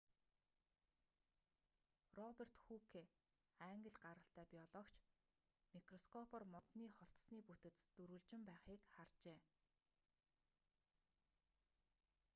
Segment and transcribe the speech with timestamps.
[2.19, 3.01] роберт хүүке
[3.69, 4.95] англи гаралтай биологч
[5.75, 9.39] микроскопоор модны холтосны бүтэц дөрвөлжин байхыг харжээ